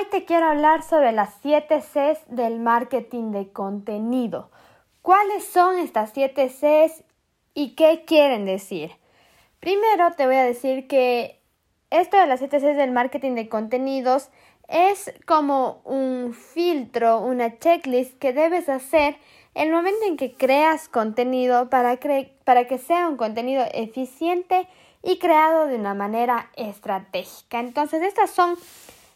Hoy 0.00 0.06
te 0.06 0.24
quiero 0.24 0.46
hablar 0.46 0.82
sobre 0.82 1.12
las 1.12 1.28
7 1.42 1.82
Cs 1.82 2.20
del 2.28 2.58
marketing 2.58 3.32
de 3.32 3.52
contenido. 3.52 4.50
¿Cuáles 5.02 5.44
son 5.44 5.78
estas 5.78 6.12
7 6.14 6.48
Cs 6.48 7.04
y 7.52 7.74
qué 7.74 8.04
quieren 8.06 8.46
decir? 8.46 8.92
Primero 9.58 10.12
te 10.16 10.24
voy 10.24 10.36
a 10.36 10.44
decir 10.44 10.86
que 10.86 11.38
esto 11.90 12.16
de 12.16 12.26
las 12.26 12.38
7 12.38 12.60
Cs 12.60 12.78
del 12.78 12.92
marketing 12.92 13.34
de 13.34 13.50
contenidos 13.50 14.30
es 14.68 15.12
como 15.26 15.82
un 15.84 16.32
filtro, 16.32 17.20
una 17.20 17.58
checklist 17.58 18.18
que 18.18 18.32
debes 18.32 18.70
hacer 18.70 19.18
el 19.54 19.70
momento 19.70 20.06
en 20.06 20.16
que 20.16 20.32
creas 20.32 20.88
contenido 20.88 21.68
para, 21.68 21.98
para 22.44 22.66
que 22.66 22.78
sea 22.78 23.06
un 23.06 23.18
contenido 23.18 23.66
eficiente 23.74 24.66
y 25.02 25.18
creado 25.18 25.66
de 25.66 25.76
una 25.76 25.92
manera 25.92 26.48
estratégica. 26.56 27.60
Entonces, 27.60 28.02
estas 28.02 28.30
son 28.30 28.56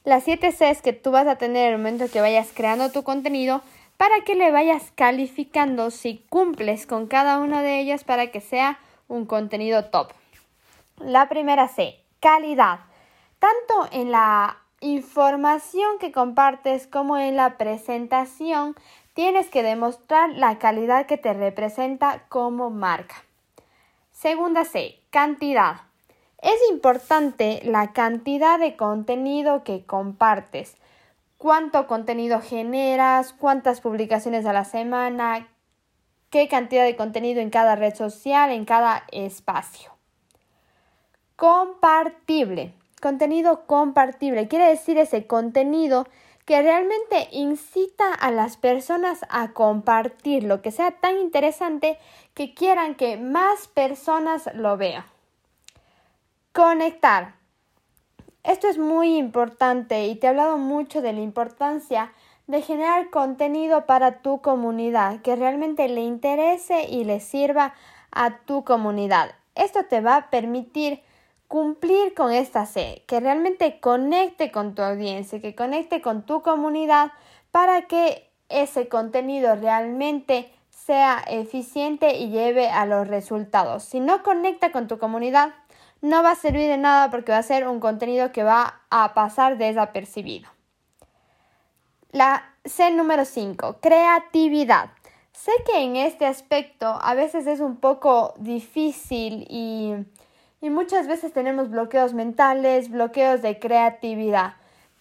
las 0.04 0.24
7 0.24 0.52
Cs 0.52 0.82
que 0.82 0.92
tú 0.92 1.10
vas 1.10 1.26
a 1.26 1.36
tener 1.36 1.68
en 1.68 1.72
el 1.72 1.78
momento 1.78 2.10
que 2.10 2.20
vayas 2.20 2.50
creando 2.54 2.92
tu 2.92 3.02
contenido 3.02 3.62
para 3.96 4.20
que 4.20 4.34
le 4.34 4.50
vayas 4.50 4.92
calificando 4.94 5.90
si 5.90 6.18
cumples 6.28 6.86
con 6.86 7.06
cada 7.06 7.38
una 7.38 7.62
de 7.62 7.80
ellas 7.80 8.04
para 8.04 8.30
que 8.30 8.40
sea 8.40 8.78
un 9.08 9.24
contenido 9.24 9.86
top. 9.86 10.12
La 10.98 11.28
primera 11.28 11.68
C, 11.68 11.98
calidad. 12.20 12.80
Tanto 13.38 13.88
en 13.92 14.10
la 14.10 14.58
información 14.80 15.98
que 15.98 16.12
compartes 16.12 16.86
como 16.86 17.16
en 17.16 17.36
la 17.36 17.56
presentación 17.56 18.74
tienes 19.14 19.48
que 19.48 19.62
demostrar 19.62 20.30
la 20.30 20.58
calidad 20.58 21.06
que 21.06 21.16
te 21.16 21.32
representa 21.32 22.24
como 22.28 22.68
marca. 22.68 23.14
Segunda 24.12 24.64
C, 24.64 24.98
cantidad. 25.10 25.82
Es 26.44 26.60
importante 26.70 27.62
la 27.64 27.94
cantidad 27.94 28.58
de 28.58 28.76
contenido 28.76 29.64
que 29.64 29.86
compartes, 29.86 30.76
cuánto 31.38 31.86
contenido 31.86 32.42
generas, 32.42 33.32
cuántas 33.32 33.80
publicaciones 33.80 34.44
a 34.44 34.52
la 34.52 34.66
semana, 34.66 35.48
qué 36.28 36.46
cantidad 36.46 36.84
de 36.84 36.96
contenido 36.96 37.40
en 37.40 37.48
cada 37.48 37.76
red 37.76 37.94
social, 37.94 38.50
en 38.50 38.66
cada 38.66 39.04
espacio. 39.10 39.92
Compartible. 41.36 42.74
Contenido 43.00 43.64
compartible 43.64 44.46
quiere 44.46 44.68
decir 44.68 44.98
ese 44.98 45.26
contenido 45.26 46.06
que 46.44 46.60
realmente 46.60 47.26
incita 47.32 48.12
a 48.12 48.30
las 48.30 48.58
personas 48.58 49.20
a 49.30 49.52
compartir 49.52 50.44
lo 50.44 50.60
que 50.60 50.72
sea 50.72 50.90
tan 50.90 51.16
interesante 51.16 51.98
que 52.34 52.52
quieran 52.52 52.96
que 52.96 53.16
más 53.16 53.66
personas 53.68 54.50
lo 54.52 54.76
vean. 54.76 55.13
Conectar. 56.54 57.34
Esto 58.44 58.68
es 58.68 58.78
muy 58.78 59.16
importante 59.16 60.06
y 60.06 60.14
te 60.14 60.28
he 60.28 60.30
hablado 60.30 60.56
mucho 60.56 61.02
de 61.02 61.12
la 61.12 61.20
importancia 61.20 62.12
de 62.46 62.62
generar 62.62 63.10
contenido 63.10 63.86
para 63.86 64.22
tu 64.22 64.40
comunidad 64.40 65.20
que 65.22 65.34
realmente 65.34 65.88
le 65.88 66.02
interese 66.02 66.84
y 66.88 67.02
le 67.02 67.18
sirva 67.18 67.74
a 68.12 68.38
tu 68.44 68.62
comunidad. 68.62 69.32
Esto 69.56 69.86
te 69.86 70.00
va 70.00 70.14
a 70.14 70.30
permitir 70.30 71.02
cumplir 71.48 72.14
con 72.14 72.30
esta 72.30 72.66
C, 72.66 73.02
que 73.08 73.18
realmente 73.18 73.80
conecte 73.80 74.52
con 74.52 74.76
tu 74.76 74.82
audiencia, 74.82 75.40
que 75.40 75.56
conecte 75.56 76.00
con 76.02 76.22
tu 76.24 76.42
comunidad 76.42 77.10
para 77.50 77.88
que 77.88 78.30
ese 78.48 78.86
contenido 78.86 79.56
realmente 79.56 80.52
sea 80.70 81.24
eficiente 81.26 82.16
y 82.16 82.30
lleve 82.30 82.68
a 82.68 82.86
los 82.86 83.08
resultados. 83.08 83.82
Si 83.82 83.98
no 83.98 84.22
conecta 84.22 84.70
con 84.70 84.86
tu 84.86 84.98
comunidad, 84.98 85.52
no 86.04 86.22
va 86.22 86.32
a 86.32 86.36
servir 86.36 86.68
de 86.68 86.76
nada 86.76 87.10
porque 87.10 87.32
va 87.32 87.38
a 87.38 87.42
ser 87.42 87.66
un 87.66 87.80
contenido 87.80 88.30
que 88.30 88.42
va 88.42 88.82
a 88.90 89.14
pasar 89.14 89.56
desapercibido. 89.56 90.50
La 92.12 92.44
C 92.62 92.90
número 92.90 93.24
5, 93.24 93.78
creatividad. 93.80 94.90
Sé 95.32 95.50
que 95.66 95.82
en 95.82 95.96
este 95.96 96.26
aspecto 96.26 96.86
a 96.86 97.14
veces 97.14 97.46
es 97.46 97.60
un 97.60 97.76
poco 97.76 98.34
difícil 98.36 99.46
y, 99.48 99.94
y 100.60 100.68
muchas 100.68 101.06
veces 101.06 101.32
tenemos 101.32 101.70
bloqueos 101.70 102.12
mentales, 102.12 102.90
bloqueos 102.90 103.40
de 103.40 103.58
creatividad. 103.58 104.56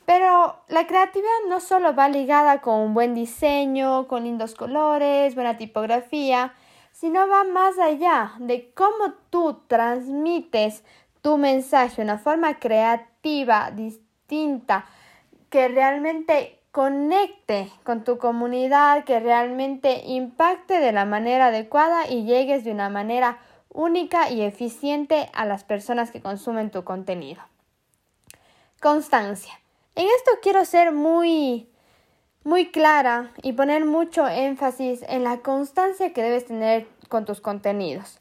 Pero 0.06 0.56
la 0.70 0.88
creatividad 0.88 1.30
no 1.50 1.60
solo 1.60 1.94
va 1.94 2.08
ligada 2.08 2.62
con 2.62 2.80
un 2.80 2.94
buen 2.94 3.14
diseño, 3.14 4.08
con 4.08 4.24
lindos 4.24 4.56
colores, 4.56 5.36
buena 5.36 5.58
tipografía, 5.58 6.54
sino 6.94 7.28
va 7.28 7.44
más 7.44 7.78
allá 7.80 8.34
de 8.40 8.72
cómo 8.74 9.14
tú 9.30 9.62
transmites 9.68 10.86
tu 11.22 11.38
mensaje 11.38 11.98
de 11.98 12.04
una 12.04 12.20
forma 12.20 12.60
creativa, 12.60 13.72
distinta, 13.72 14.86
que 15.50 15.68
realmente 15.68 16.60
conecte 16.72 17.70
con 17.84 18.04
tu 18.04 18.18
comunidad, 18.18 19.04
que 19.04 19.20
realmente 19.20 20.04
impacte 20.06 20.80
de 20.80 20.92
la 20.92 21.06
manera 21.06 21.48
adecuada 21.48 22.08
y 22.10 22.24
llegues 22.24 22.64
de 22.64 22.72
una 22.72 22.90
manera 22.90 23.40
única 23.70 24.30
y 24.30 24.42
eficiente 24.42 25.30
a 25.34 25.46
las 25.46 25.64
personas 25.64 26.12
que 26.12 26.22
consumen 26.22 26.72
tu 26.72 26.84
contenido. 26.84 27.42
Constancia. 28.82 29.54
En 29.96 30.06
esto 30.08 30.32
quiero 30.42 30.66
ser 30.66 30.92
muy 30.92 31.73
muy 32.44 32.72
clara 32.72 33.32
y 33.42 33.54
poner 33.54 33.86
mucho 33.86 34.28
énfasis 34.28 35.04
en 35.08 35.24
la 35.24 35.38
constancia 35.40 36.14
que 36.14 36.24
debes 36.24 36.46
tener 36.46 36.88
con 37.10 37.26
tus 37.26 37.42
contenidos. 37.42 38.20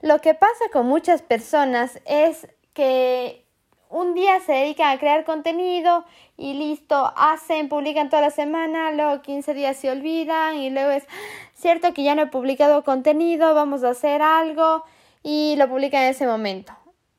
Lo 0.00 0.20
que 0.20 0.34
pasa 0.34 0.64
con 0.72 0.86
muchas 0.86 1.22
personas 1.22 2.00
es 2.04 2.48
que 2.72 3.44
un 3.90 4.14
día 4.14 4.40
se 4.40 4.52
dedican 4.52 4.96
a 4.96 4.98
crear 4.98 5.24
contenido 5.24 6.04
y 6.36 6.54
listo, 6.54 7.12
hacen, 7.16 7.68
publican 7.68 8.08
toda 8.08 8.22
la 8.22 8.30
semana, 8.30 8.92
luego 8.92 9.20
15 9.20 9.52
días 9.52 9.76
se 9.76 9.90
olvidan 9.90 10.56
y 10.56 10.70
luego 10.70 10.90
es 10.90 11.06
cierto 11.54 11.92
que 11.92 12.04
ya 12.04 12.14
no 12.14 12.22
he 12.22 12.26
publicado 12.28 12.84
contenido, 12.84 13.54
vamos 13.54 13.82
a 13.84 13.90
hacer 13.90 14.22
algo 14.22 14.84
y 15.22 15.56
lo 15.58 15.68
publican 15.68 16.04
en 16.04 16.10
ese 16.10 16.26
momento. 16.26 16.72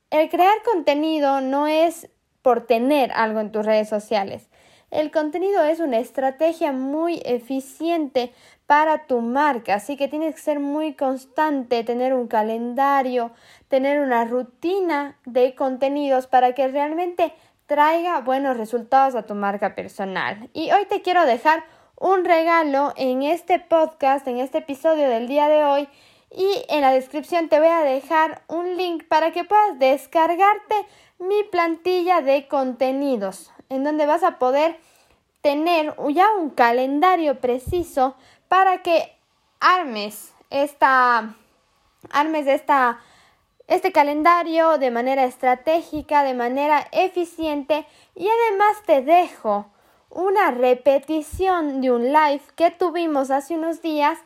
El 0.09 0.29
crear 0.29 0.63
contenido 0.63 1.41
no 1.41 1.67
es 1.67 2.09
por 2.41 2.65
tener 2.65 3.11
algo 3.11 3.39
en 3.39 3.51
tus 3.51 3.65
redes 3.65 3.87
sociales. 3.87 4.49
El 4.91 5.09
contenido 5.09 5.63
es 5.63 5.79
una 5.79 5.99
estrategia 5.99 6.73
muy 6.73 7.21
eficiente 7.23 8.33
para 8.67 9.07
tu 9.07 9.21
marca, 9.21 9.75
así 9.75 9.95
que 9.95 10.09
tienes 10.09 10.35
que 10.35 10.41
ser 10.41 10.59
muy 10.59 10.95
constante, 10.95 11.85
tener 11.85 12.13
un 12.13 12.27
calendario, 12.27 13.31
tener 13.69 14.01
una 14.01 14.25
rutina 14.25 15.17
de 15.25 15.55
contenidos 15.55 16.27
para 16.27 16.53
que 16.53 16.67
realmente 16.67 17.33
traiga 17.67 18.19
buenos 18.19 18.57
resultados 18.57 19.15
a 19.15 19.25
tu 19.25 19.33
marca 19.33 19.75
personal. 19.75 20.49
Y 20.51 20.71
hoy 20.71 20.85
te 20.85 21.01
quiero 21.01 21.25
dejar 21.25 21.63
un 21.97 22.25
regalo 22.25 22.91
en 22.97 23.23
este 23.23 23.59
podcast, 23.59 24.27
en 24.27 24.39
este 24.39 24.57
episodio 24.57 25.07
del 25.07 25.29
día 25.29 25.47
de 25.47 25.63
hoy. 25.63 25.87
Y 26.29 26.65
en 26.67 26.81
la 26.81 26.91
descripción 26.91 27.47
te 27.47 27.59
voy 27.59 27.69
a 27.69 27.81
dejar 27.81 28.41
un 28.49 28.75
link 28.75 29.05
para 29.07 29.31
que 29.31 29.45
puedas 29.45 29.79
descargarte 29.79 30.75
mi 31.17 31.43
plantilla 31.49 32.21
de 32.21 32.49
contenidos 32.49 33.51
en 33.71 33.85
donde 33.85 34.05
vas 34.05 34.21
a 34.23 34.37
poder 34.37 34.77
tener 35.41 35.95
ya 36.09 36.29
un 36.33 36.49
calendario 36.49 37.39
preciso 37.39 38.15
para 38.49 38.83
que 38.83 39.15
armes 39.61 40.33
esta 40.49 41.35
armes 42.11 42.47
esta 42.47 42.99
este 43.67 43.93
calendario 43.93 44.77
de 44.77 44.91
manera 44.91 45.23
estratégica, 45.23 46.23
de 46.23 46.33
manera 46.33 46.85
eficiente 46.91 47.87
y 48.13 48.27
además 48.27 48.83
te 48.85 49.01
dejo 49.01 49.67
una 50.09 50.51
repetición 50.51 51.79
de 51.79 51.91
un 51.91 52.07
live 52.11 52.41
que 52.57 52.71
tuvimos 52.71 53.31
hace 53.31 53.55
unos 53.55 53.81
días 53.81 54.19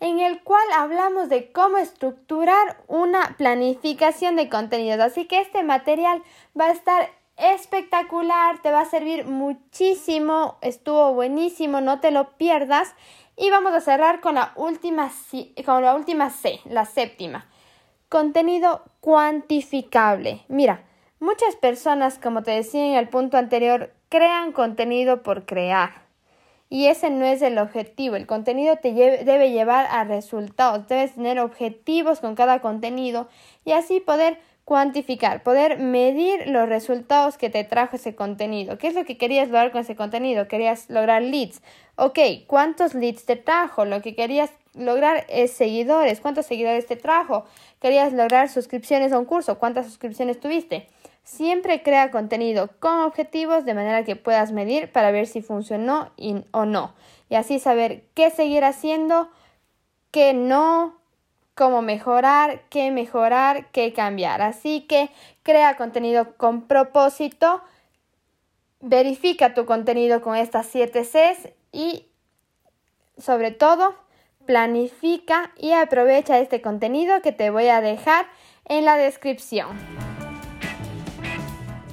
en 0.00 0.18
el 0.18 0.42
cual 0.42 0.66
hablamos 0.76 1.28
de 1.28 1.52
cómo 1.52 1.78
estructurar 1.78 2.82
una 2.88 3.36
planificación 3.36 4.34
de 4.34 4.48
contenidos. 4.48 5.00
Así 5.00 5.26
que 5.26 5.40
este 5.40 5.62
material 5.62 6.22
va 6.58 6.66
a 6.66 6.72
estar 6.72 7.10
espectacular, 7.38 8.60
te 8.62 8.70
va 8.70 8.80
a 8.80 8.84
servir 8.84 9.24
muchísimo, 9.24 10.58
estuvo 10.60 11.14
buenísimo, 11.14 11.80
no 11.80 12.00
te 12.00 12.10
lo 12.10 12.36
pierdas. 12.36 12.94
Y 13.36 13.50
vamos 13.50 13.72
a 13.72 13.80
cerrar 13.80 14.20
con 14.20 14.34
la 14.34 14.52
última, 14.56 15.12
con 15.64 15.82
la 15.82 15.94
última 15.94 16.30
C, 16.30 16.58
la 16.64 16.84
séptima. 16.84 17.46
Contenido 18.08 18.82
cuantificable. 19.00 20.44
Mira, 20.48 20.84
muchas 21.20 21.54
personas, 21.54 22.18
como 22.18 22.42
te 22.42 22.50
decía 22.50 22.84
en 22.84 22.94
el 22.94 23.08
punto 23.08 23.36
anterior, 23.36 23.92
crean 24.08 24.50
contenido 24.52 25.22
por 25.22 25.46
crear. 25.46 26.08
y 26.70 26.86
ese 26.86 27.10
no 27.10 27.24
es 27.24 27.40
el 27.42 27.58
objetivo. 27.58 28.16
El 28.16 28.26
contenido 28.26 28.76
te 28.76 28.92
debe 28.92 29.50
llevar 29.52 29.86
a 29.90 30.04
resultados, 30.04 30.86
debes 30.86 31.14
tener 31.14 31.38
objetivos 31.38 32.20
con 32.20 32.34
cada 32.34 32.60
contenido 32.60 33.28
y 33.64 33.72
así 33.72 34.00
poder 34.00 34.38
cuantificar, 34.68 35.42
poder 35.42 35.78
medir 35.78 36.46
los 36.46 36.68
resultados 36.68 37.38
que 37.38 37.48
te 37.48 37.64
trajo 37.64 37.96
ese 37.96 38.14
contenido. 38.14 38.76
¿Qué 38.76 38.88
es 38.88 38.94
lo 38.94 39.06
que 39.06 39.16
querías 39.16 39.48
lograr 39.48 39.72
con 39.72 39.80
ese 39.80 39.96
contenido? 39.96 40.46
Querías 40.46 40.90
lograr 40.90 41.22
leads. 41.22 41.62
Ok, 41.96 42.18
¿cuántos 42.46 42.92
leads 42.92 43.24
te 43.24 43.36
trajo? 43.36 43.86
Lo 43.86 44.02
que 44.02 44.14
querías 44.14 44.50
lograr 44.74 45.24
es 45.30 45.52
seguidores. 45.52 46.20
¿Cuántos 46.20 46.44
seguidores 46.44 46.84
te 46.84 46.96
trajo? 46.96 47.46
Querías 47.80 48.12
lograr 48.12 48.50
suscripciones 48.50 49.10
a 49.14 49.18
un 49.18 49.24
curso. 49.24 49.58
¿Cuántas 49.58 49.86
suscripciones 49.86 50.38
tuviste? 50.38 50.86
Siempre 51.22 51.82
crea 51.82 52.10
contenido 52.10 52.68
con 52.78 53.00
objetivos 53.00 53.64
de 53.64 53.72
manera 53.72 54.04
que 54.04 54.16
puedas 54.16 54.52
medir 54.52 54.92
para 54.92 55.10
ver 55.10 55.26
si 55.26 55.40
funcionó 55.40 56.12
o 56.50 56.66
no. 56.66 56.94
Y 57.30 57.36
así 57.36 57.58
saber 57.58 58.04
qué 58.12 58.28
seguir 58.28 58.64
haciendo, 58.64 59.30
qué 60.10 60.34
no, 60.34 60.97
cómo 61.58 61.82
mejorar, 61.82 62.62
qué 62.70 62.92
mejorar, 62.92 63.66
qué 63.72 63.92
cambiar. 63.92 64.42
Así 64.42 64.82
que 64.82 65.10
crea 65.42 65.76
contenido 65.76 66.36
con 66.36 66.68
propósito, 66.68 67.60
verifica 68.80 69.54
tu 69.54 69.66
contenido 69.66 70.22
con 70.22 70.36
estas 70.36 70.66
7 70.66 71.02
Cs 71.02 71.48
y 71.72 72.06
sobre 73.18 73.50
todo 73.50 73.96
planifica 74.46 75.50
y 75.58 75.72
aprovecha 75.72 76.38
este 76.38 76.62
contenido 76.62 77.20
que 77.22 77.32
te 77.32 77.50
voy 77.50 77.66
a 77.66 77.80
dejar 77.80 78.26
en 78.64 78.84
la 78.84 78.96
descripción. 78.96 79.76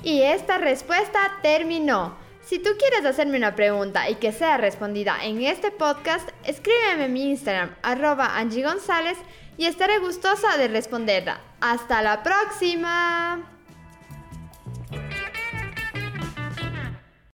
Y 0.04 0.22
esta 0.22 0.60
respuesta 0.60 1.20
terminó. 1.42 2.16
Si 2.46 2.60
tú 2.60 2.70
quieres 2.78 3.04
hacerme 3.04 3.38
una 3.38 3.56
pregunta 3.56 4.08
y 4.08 4.16
que 4.16 4.32
sea 4.32 4.58
respondida 4.58 5.18
en 5.24 5.42
este 5.42 5.72
podcast, 5.72 6.30
escríbeme 6.44 7.06
en 7.06 7.14
mi 7.14 7.32
Instagram, 7.32 7.76
arroba 7.82 8.38
Angie 8.38 8.64
González, 8.64 9.18
y 9.58 9.66
estaré 9.66 10.00
gustosa 10.00 10.58
de 10.58 10.68
responderla. 10.68 11.40
¡Hasta 11.62 12.02
la 12.02 12.24
próxima! 12.24 13.55